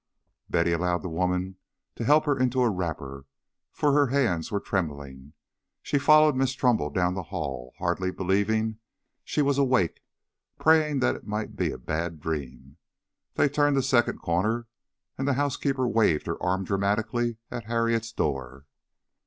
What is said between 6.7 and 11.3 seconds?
down the hall, hardly believing she was awake, praying that it